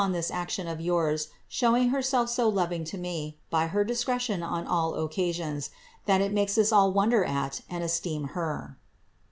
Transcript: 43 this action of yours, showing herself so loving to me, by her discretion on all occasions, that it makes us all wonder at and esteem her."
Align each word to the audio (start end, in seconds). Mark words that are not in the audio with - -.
43 0.01 0.17
this 0.17 0.31
action 0.31 0.67
of 0.67 0.81
yours, 0.81 1.27
showing 1.47 1.89
herself 1.89 2.27
so 2.27 2.49
loving 2.49 2.83
to 2.85 2.97
me, 2.97 3.37
by 3.51 3.67
her 3.67 3.83
discretion 3.83 4.41
on 4.41 4.65
all 4.65 4.95
occasions, 4.95 5.69
that 6.07 6.21
it 6.21 6.33
makes 6.33 6.57
us 6.57 6.71
all 6.71 6.91
wonder 6.91 7.23
at 7.23 7.61
and 7.69 7.83
esteem 7.83 8.29
her." 8.29 8.79